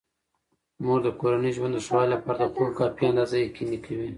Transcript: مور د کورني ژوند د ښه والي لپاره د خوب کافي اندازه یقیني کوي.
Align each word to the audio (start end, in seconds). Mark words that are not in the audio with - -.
مور 0.83 0.99
د 1.03 1.07
کورني 1.19 1.51
ژوند 1.57 1.73
د 1.75 1.79
ښه 1.85 1.93
والي 1.95 2.09
لپاره 2.13 2.39
د 2.41 2.51
خوب 2.53 2.69
کافي 2.79 3.03
اندازه 3.07 3.35
یقیني 3.47 3.77
کوي. 3.85 4.09